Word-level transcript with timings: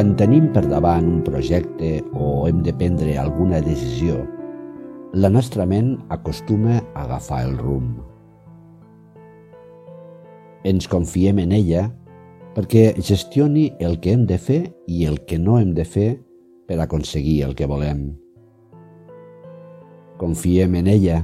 Quan 0.00 0.14
tenim 0.16 0.46
per 0.48 0.62
davant 0.64 1.04
un 1.04 1.16
projecte 1.20 1.88
o 2.16 2.46
hem 2.48 2.62
de 2.64 2.72
prendre 2.72 3.18
alguna 3.20 3.58
decisió, 3.60 4.14
la 5.12 5.28
nostra 5.28 5.66
ment 5.68 5.90
acostuma 6.08 6.78
a 6.78 7.02
agafar 7.02 7.42
el 7.44 7.58
rumb. 7.58 7.98
Ens 10.64 10.88
confiem 10.88 11.42
en 11.44 11.52
ella 11.52 11.82
perquè 12.56 12.94
gestioni 12.96 13.66
el 13.76 13.98
que 14.00 14.14
hem 14.16 14.24
de 14.24 14.38
fer 14.40 14.62
i 14.88 15.04
el 15.04 15.20
que 15.28 15.36
no 15.36 15.58
hem 15.60 15.74
de 15.76 15.84
fer 15.84 16.08
per 16.64 16.80
aconseguir 16.80 17.42
el 17.50 17.52
que 17.58 17.68
volem. 17.68 18.00
Confiem 20.16 20.80
en 20.80 20.88
ella, 20.94 21.20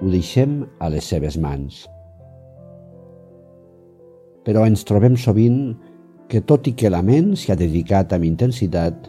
ho 0.00 0.08
deixem 0.08 0.62
a 0.80 0.88
les 0.88 1.04
seves 1.04 1.36
mans. 1.36 1.84
Però 4.48 4.64
ens 4.64 4.88
trobem 4.88 5.20
sovint 5.20 5.74
que 6.28 6.42
tot 6.44 6.66
i 6.68 6.74
que 6.76 6.90
la 6.92 7.00
ment 7.02 7.32
s'hi 7.36 7.52
ha 7.52 7.56
dedicat 7.56 8.12
amb 8.12 8.26
intensitat, 8.28 9.08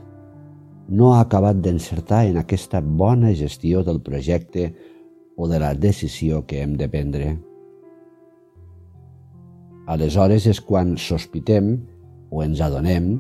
no 0.90 1.14
ha 1.14 1.22
acabat 1.22 1.60
d'encertar 1.62 2.24
en 2.30 2.40
aquesta 2.42 2.82
bona 2.82 3.34
gestió 3.38 3.84
del 3.84 4.00
projecte 4.02 4.72
o 5.38 5.48
de 5.48 5.60
la 5.60 5.74
decisió 5.76 6.46
que 6.48 6.64
hem 6.64 6.76
de 6.80 6.88
prendre. 6.90 7.36
Aleshores 9.90 10.48
és 10.50 10.60
quan 10.62 10.96
sospitem 10.98 11.76
o 12.30 12.44
ens 12.44 12.62
adonem 12.62 13.18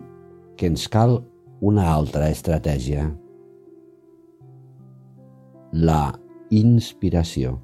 que 0.57 0.67
ens 0.69 0.87
cal 0.91 1.19
una 1.61 1.87
altra 1.91 2.29
estratègia. 2.29 3.07
La 5.73 6.13
inspiració. 6.49 7.57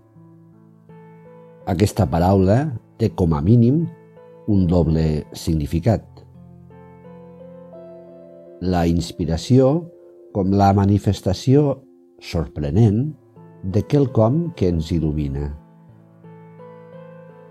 Aquesta 1.66 2.06
paraula 2.10 2.60
té 3.02 3.10
com 3.18 3.34
a 3.34 3.42
mínim 3.42 3.86
un 4.48 4.68
doble 4.70 5.26
significat. 5.34 6.15
La 8.64 8.86
inspiració 8.88 9.92
com 10.32 10.54
la 10.56 10.70
manifestació 10.72 11.82
sorprenent 12.24 13.10
de 13.68 13.82
quelcom 13.84 14.54
que 14.56 14.70
ens 14.72 14.94
il·lumina. 14.96 15.50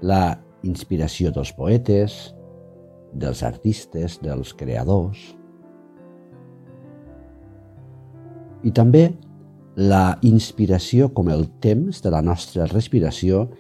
La 0.00 0.38
inspiració 0.64 1.28
dels 1.34 1.52
poetes, 1.52 2.16
dels 3.12 3.44
artistes, 3.44 4.16
dels 4.24 4.54
creadors. 4.56 5.20
I 8.64 8.72
també 8.72 9.10
la 9.76 10.18
inspiració 10.24 11.12
com 11.12 11.28
el 11.28 11.50
temps 11.60 12.00
de 12.00 12.16
la 12.16 12.24
nostra 12.24 12.64
respiració 12.72 13.50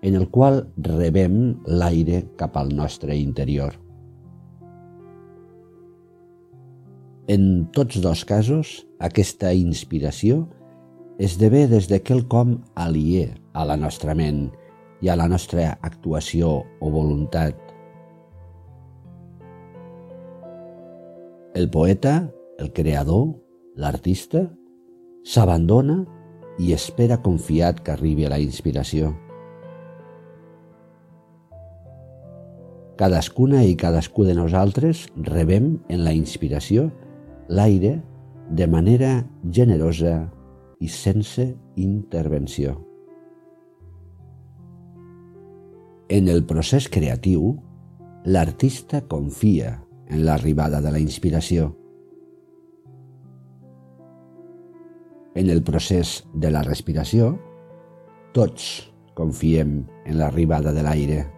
en 0.00 0.16
el 0.16 0.30
qual 0.32 0.62
rebem 0.80 1.58
l'aire 1.68 2.24
cap 2.40 2.56
al 2.56 2.72
nostre 2.72 3.16
interior. 3.16 3.83
En 7.26 7.70
tots 7.72 8.02
dos 8.04 8.20
casos, 8.28 8.82
aquesta 9.00 9.54
inspiració 9.56 10.42
esdevé 11.16 11.62
des 11.70 11.86
de 11.88 11.96
quelcom 12.04 12.58
aliè 12.76 13.30
a 13.56 13.62
la 13.64 13.78
nostra 13.80 14.12
ment 14.12 14.50
i 15.00 15.08
a 15.08 15.14
la 15.16 15.24
nostra 15.32 15.70
actuació 15.80 16.50
o 16.84 16.90
voluntat. 16.92 17.56
El 21.56 21.70
poeta, 21.72 22.28
el 22.60 22.68
creador, 22.76 23.30
l'artista, 23.80 24.42
s'abandona 25.24 26.02
i 26.60 26.74
espera 26.76 27.22
confiat 27.24 27.80
que 27.80 27.94
arribi 27.94 28.26
a 28.26 28.34
la 28.34 28.40
inspiració. 28.42 29.14
Cadascuna 33.00 33.64
i 33.64 33.72
cadascú 33.80 34.28
de 34.28 34.36
nosaltres 34.36 35.06
rebem 35.16 35.78
en 35.88 36.04
la 36.04 36.12
inspiració 36.12 36.90
l'aire 37.48 37.98
de 38.50 38.66
manera 38.66 39.24
generosa 39.50 40.30
i 40.80 40.88
sense 40.88 41.54
intervenció. 41.76 42.76
En 46.08 46.28
el 46.28 46.44
procés 46.44 46.88
creatiu, 46.92 47.54
l'artista 48.24 49.00
confia 49.08 49.78
en 50.08 50.24
l'arribada 50.24 50.80
de 50.84 50.92
la 50.92 51.00
inspiració. 51.00 51.72
En 55.34 55.50
el 55.50 55.62
procés 55.64 56.22
de 56.34 56.50
la 56.52 56.62
respiració, 56.62 57.34
tots 58.36 58.92
confiem 59.14 59.80
en 60.04 60.20
l'arribada 60.20 60.72
de 60.72 60.84
l'aire. 60.84 61.33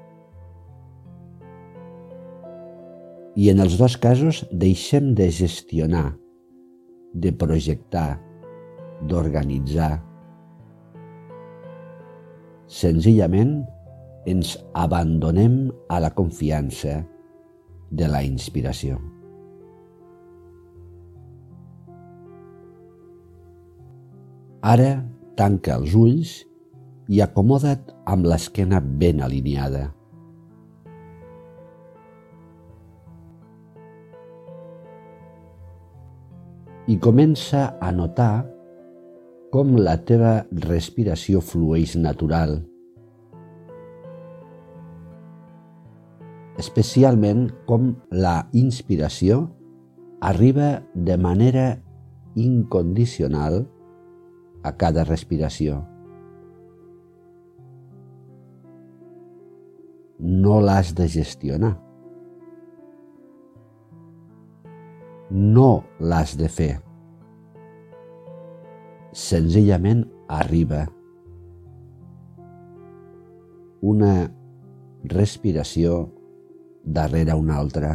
I 3.36 3.50
en 3.52 3.60
els 3.60 3.74
dos 3.76 3.98
casos 4.00 4.44
deixem 4.48 5.10
de 5.16 5.26
gestionar, 5.28 6.14
de 7.12 7.32
projectar, 7.36 8.16
d'organitzar. 9.04 9.98
Senzillament 12.66 13.58
ens 14.26 14.54
abandonem 14.72 15.66
a 15.92 16.00
la 16.00 16.10
confiança 16.16 17.02
de 17.92 18.08
la 18.08 18.22
inspiració. 18.24 18.96
Ara 24.64 25.04
tanca 25.36 25.76
els 25.76 25.92
ulls 25.94 26.32
i 27.12 27.20
acomoda't 27.22 27.92
amb 28.08 28.26
l'esquena 28.26 28.80
ben 28.80 29.20
alineada. 29.22 29.95
I 36.86 37.00
comença 37.02 37.74
a 37.82 37.90
notar 37.90 38.46
com 39.50 39.74
la 39.78 39.96
teva 40.06 40.38
respiració 40.68 41.42
flueix 41.42 41.96
natural 41.98 42.60
especialment 46.58 47.50
com 47.68 47.94
la 48.10 48.48
inspiració 48.56 49.46
arriba 50.24 50.82
de 50.94 51.16
manera 51.20 51.66
incondicional 52.36 53.64
a 54.64 54.72
cada 54.76 55.04
respiració. 55.04 55.82
No 60.18 60.60
l'has 60.64 60.94
de 60.96 61.08
gestionar. 61.12 61.85
No 65.56 65.84
l'has 66.00 66.34
de 66.36 66.48
fer. 66.52 66.72
Senzillament 69.16 70.02
arriba. 70.38 70.82
Una 73.92 74.10
respiració 75.14 75.94
darrere 76.98 77.38
una 77.44 77.56
altra. 77.62 77.94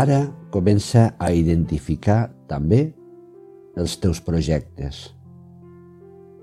Ara 0.00 0.39
comença 0.50 1.14
a 1.18 1.30
identificar 1.32 2.28
també 2.50 2.90
els 3.78 3.96
teus 4.02 4.20
projectes, 4.22 5.08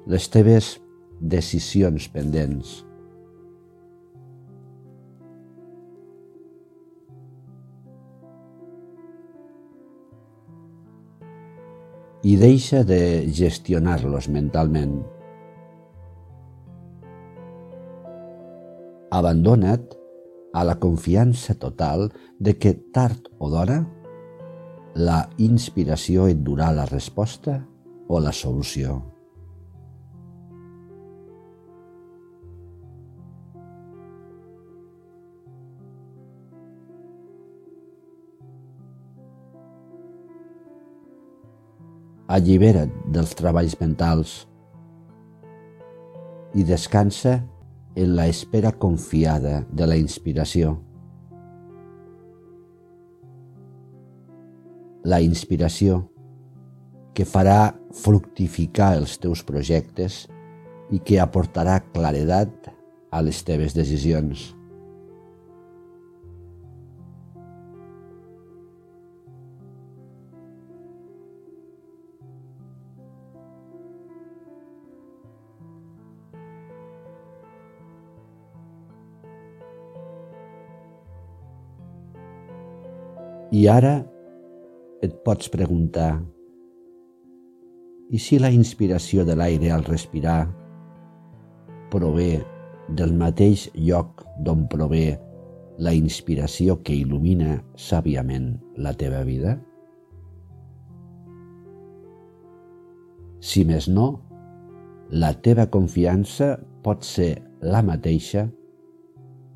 les 0.07 0.27
teves 0.31 0.75
decisions 1.19 2.07
pendents. 2.11 2.83
i 12.27 12.33
deixa 12.35 12.81
de 12.83 13.29
gestionar-los 13.31 14.25
mentalment. 14.27 14.97
Abandona't 19.15 19.93
a 20.51 20.65
la 20.67 20.75
confiança 20.81 21.55
total 21.55 22.09
de 22.39 22.57
que 22.59 22.73
tard 22.91 23.29
o 23.39 23.47
d'hora 23.53 23.77
la 24.97 25.27
inspiració 25.37 26.25
et 26.31 26.39
durà 26.41 26.71
la 26.73 26.87
resposta 26.89 27.59
o 28.09 28.19
la 28.23 28.33
solució. 28.33 28.97
allibera't 42.27 42.91
dels 43.15 43.31
treballs 43.39 43.77
mentals 43.79 44.33
i 46.59 46.65
descansa 46.67 47.37
en 47.97 48.15
la 48.17 48.27
espera 48.27 48.73
confiada 48.75 49.61
de 49.71 49.87
la 49.87 49.97
inspiració. 49.97 50.75
La 55.07 55.21
inspiració 55.23 56.01
que 57.15 57.23
farà 57.23 57.71
fructificar 57.95 58.91
els 58.99 59.15
teus 59.23 59.39
projectes 59.47 60.25
i 60.91 60.99
que 60.99 61.21
aportarà 61.23 61.79
claredat 61.93 62.67
a 63.15 63.23
les 63.23 63.39
teves 63.47 63.71
decisions. 63.77 64.51
I 83.55 83.63
ara 83.71 83.95
et 85.03 85.13
pots 85.25 85.49
preguntar 85.53 86.11
i 88.09 88.19
si 88.23 88.39
la 88.39 88.51
inspiració 88.53 89.25
de 89.27 89.35
l'aire 89.35 89.71
al 89.75 89.83
respirar 89.85 90.47
prové 91.91 92.41
del 92.97 93.13
mateix 93.19 93.67
lloc 93.75 94.23
d'on 94.43 94.65
prové 94.71 95.17
la 95.77 95.93
inspiració 95.93 96.79
que 96.81 96.95
il·lumina 96.95 97.59
sàviament 97.75 98.53
la 98.81 98.93
teva 98.97 99.21
vida? 99.27 99.57
Si 103.43 103.63
més 103.67 103.89
no, 103.91 104.07
la 105.11 105.33
teva 105.43 105.67
confiança 105.71 106.55
pot 106.83 107.05
ser 107.05 107.35
la 107.61 107.83
mateixa 107.85 108.47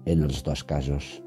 en 0.06 0.24
els 0.28 0.44
dos 0.46 0.64
casos. 0.68 1.22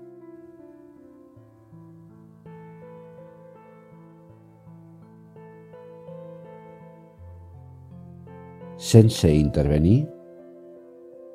Sense 8.77 9.31
intervenir, 9.31 10.09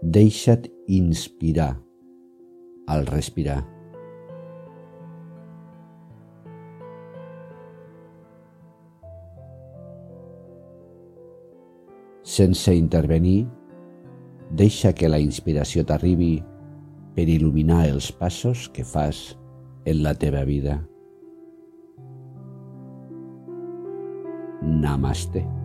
deixa't 0.01 0.67
inspirar 0.87 1.77
al 2.87 3.05
respirar. 3.05 3.65
Sense 12.23 12.75
intervenir, 12.75 13.47
deixa 14.51 14.93
que 14.93 15.09
la 15.09 15.19
inspiració 15.19 15.83
t'arribi 15.83 16.37
per 17.15 17.25
il·luminar 17.27 17.87
els 17.89 18.11
passos 18.15 18.67
que 18.71 18.85
fas 18.85 19.35
en 19.85 20.03
la 20.05 20.13
teva 20.13 20.45
vida. 20.47 20.79
Namaste. 24.61 25.58